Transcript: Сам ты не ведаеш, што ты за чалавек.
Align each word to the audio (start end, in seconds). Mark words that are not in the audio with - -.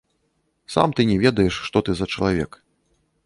Сам 0.75 0.89
ты 0.99 1.05
не 1.09 1.17
ведаеш, 1.25 1.55
што 1.67 1.77
ты 1.89 1.97
за 1.99 2.05
чалавек. 2.15 2.51